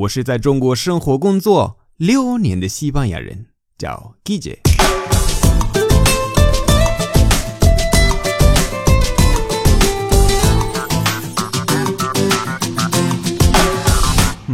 [0.00, 4.60] 我是在中国生活工作六年的西班牙人，叫 Guille。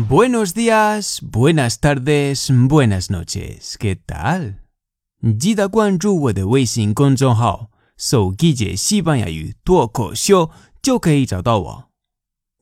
[0.09, 3.77] Buenos días, buenas tardes, buenas noches.
[3.79, 4.55] ¿Qué tal?
[5.39, 10.51] 记得关注我的微信公众号“搜 Guille 西班牙语脱口秀”，
[10.83, 11.85] 就可以找到我。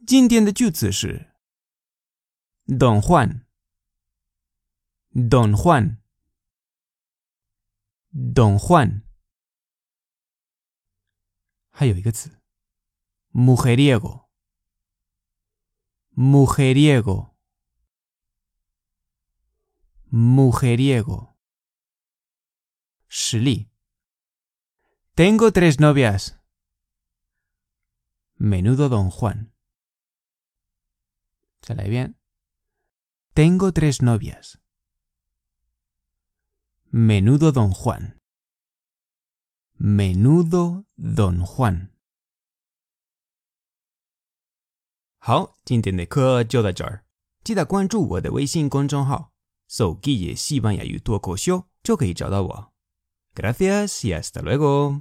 [0.07, 1.34] 今天的句子是。
[2.67, 3.47] Don Juan.
[5.11, 6.03] Don Juan.
[8.11, 9.05] Don Juan.
[11.73, 11.91] Hay
[13.33, 14.31] mujeriego.
[16.13, 17.37] Mujeriego.
[20.07, 21.37] Mujeriego.
[25.15, 26.41] Tengo tres novias.
[28.37, 29.53] Menudo don Juan.
[31.61, 32.24] Se ¿Sale bien?
[33.34, 34.56] Tengo tres novias.
[36.92, 38.20] Menudo don Juan.
[39.80, 41.90] Menudo don Juan.
[45.20, 47.06] 好，今天的课就到这儿。
[47.44, 49.32] 记得关注我的微信公众号“
[49.68, 52.74] 手机也西班牙语脱口秀”，就可以找到我。
[53.36, 54.98] Gracias y hasta luego.